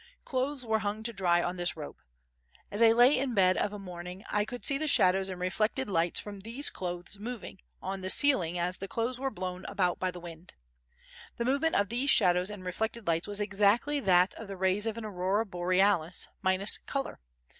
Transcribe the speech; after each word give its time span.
Clothes 0.25 0.65
were 0.65 0.79
hung 0.79 1.03
to 1.03 1.13
dry 1.13 1.43
on 1.43 1.57
this 1.57 1.77
rope. 1.77 2.01
As 2.71 2.81
I 2.81 2.91
lay 2.91 3.19
in 3.19 3.35
bed 3.35 3.55
of 3.55 3.71
a 3.71 3.77
morning 3.77 4.23
I 4.31 4.45
could 4.45 4.65
see 4.65 4.79
the 4.79 4.87
shadows 4.87 5.29
and 5.29 5.39
reflected 5.39 5.91
lights 5.91 6.19
from 6.19 6.39
these 6.39 6.71
clothes 6.71 7.19
moving 7.19 7.59
on 7.83 8.01
the 8.01 8.09
ceiling 8.09 8.57
as 8.57 8.79
the 8.79 8.87
clothes 8.87 9.19
were 9.19 9.29
blown 9.29 9.63
about 9.65 9.99
by 9.99 10.09
the 10.09 10.19
wind. 10.19 10.55
The 11.37 11.45
movement 11.45 11.75
of 11.75 11.89
these 11.89 12.09
shadows 12.09 12.49
and 12.49 12.65
reflected 12.65 13.05
lights 13.05 13.27
was 13.27 13.39
exactly 13.41 13.99
that 13.99 14.33
of 14.39 14.47
the 14.47 14.57
rays 14.57 14.87
of 14.87 14.97
an 14.97 15.05
Aurora 15.05 15.45
Borealis, 15.45 16.27
minus 16.41 16.79
colour. 16.87 17.19